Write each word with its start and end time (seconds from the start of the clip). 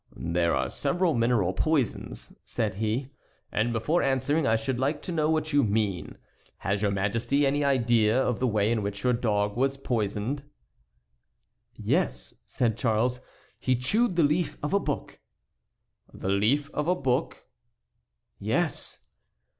"There 0.17 0.55
are 0.55 0.71
several 0.71 1.13
mineral 1.13 1.53
poisons," 1.53 2.35
said 2.43 2.73
he; 2.73 3.11
"and 3.51 3.71
before 3.71 4.01
answering 4.01 4.47
I 4.47 4.55
should 4.55 4.79
like 4.79 5.03
to 5.03 5.11
know 5.11 5.29
what 5.29 5.53
you 5.53 5.63
mean. 5.63 6.17
Has 6.57 6.81
your 6.81 6.89
Majesty 6.89 7.45
any 7.45 7.63
idea 7.63 8.19
of 8.19 8.39
the 8.39 8.47
way 8.47 8.71
in 8.71 8.81
which 8.81 9.03
your 9.03 9.13
dog 9.13 9.55
was 9.55 9.77
poisoned?" 9.77 10.41
"Yes," 11.75 12.33
said 12.47 12.79
Charles; 12.79 13.19
"he 13.59 13.75
chewed 13.75 14.15
the 14.15 14.23
leaf 14.23 14.57
of 14.63 14.73
a 14.73 14.79
book." 14.79 15.19
"The 16.11 16.29
leaf 16.29 16.71
of 16.73 16.87
a 16.87 16.95
book?" 16.95 17.45
"Yes." 18.39 19.03